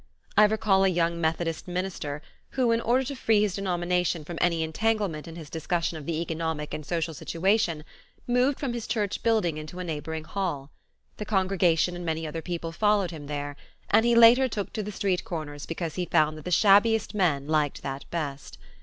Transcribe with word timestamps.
I 0.35 0.45
recall 0.45 0.83
a 0.83 0.87
young 0.87 1.21
Methodist 1.21 1.67
minister 1.67 2.23
who, 2.57 2.71
in 2.71 2.81
order 2.81 3.03
to 3.03 3.15
free 3.15 3.39
his 3.43 3.53
denomination 3.53 4.25
from 4.25 4.39
any 4.41 4.63
entanglement 4.63 5.27
in 5.27 5.35
his 5.35 5.47
discussion 5.47 5.95
of 5.95 6.07
the 6.07 6.19
economic 6.21 6.73
and 6.73 6.83
social 6.83 7.13
situation, 7.13 7.83
moved 8.25 8.59
from 8.59 8.73
his 8.73 8.87
church 8.87 9.21
building 9.21 9.59
into 9.59 9.77
a 9.77 9.83
neighboring 9.83 10.23
hall. 10.23 10.71
The 11.17 11.25
congregation 11.25 11.95
and 11.95 12.03
many 12.03 12.25
other 12.25 12.41
people 12.41 12.71
followed 12.71 13.11
him 13.11 13.27
there, 13.27 13.55
and 13.91 14.03
he 14.03 14.15
later 14.15 14.47
took 14.47 14.73
to 14.73 14.81
the 14.81 14.91
street 14.91 15.23
corners 15.23 15.67
because 15.67 15.93
he 15.93 16.05
found 16.07 16.35
that 16.35 16.45
the 16.45 16.49
shabbiest 16.49 17.13
men 17.13 17.47
liked 17.47 17.83
that 17.83 18.09
best. 18.09 18.57